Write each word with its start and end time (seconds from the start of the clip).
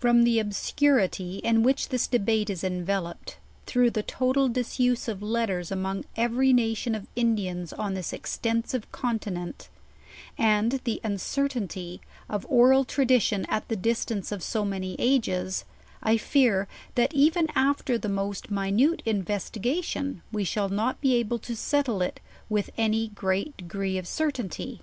From 0.00 0.22
the 0.22 0.38
obscurity 0.38 1.38
in 1.38 1.64
which 1.64 1.88
this 1.88 2.06
debate 2.06 2.50
is 2.50 2.62
envel 2.62 3.10
oped, 3.10 3.34
through 3.66 3.90
the 3.90 4.04
total 4.04 4.48
disuse 4.48 5.08
of 5.08 5.22
letters 5.24 5.72
among 5.72 6.04
every 6.14 6.52
nation 6.52 6.94
of 6.94 7.08
Indians 7.16 7.72
oa 7.76 7.90
this 7.90 8.12
extensive 8.12 8.92
continent, 8.92 9.68
and 10.38 10.80
the 10.84 11.00
uncer 11.02 11.48
tainty 11.48 11.98
of 12.30 12.46
oral 12.48 12.84
tradition 12.84 13.44
at 13.48 13.66
the 13.66 13.74
distance 13.74 14.30
of 14.30 14.40
so 14.44 14.64
many 14.64 14.94
ages, 15.00 15.64
I 16.00 16.16
fear, 16.16 16.68
that 16.94 17.12
even 17.12 17.48
after 17.56 17.98
the 17.98 18.08
most 18.08 18.52
minute 18.52 19.02
investigation, 19.04 20.22
we 20.30 20.44
shall 20.44 20.68
not 20.68 21.00
be 21.00 21.16
able 21.16 21.40
to 21.40 21.56
settle 21.56 22.02
it 22.02 22.20
with 22.48 22.70
any 22.78 23.08
great 23.08 23.56
degree 23.56 23.98
of 23.98 24.06
certainty. 24.06 24.80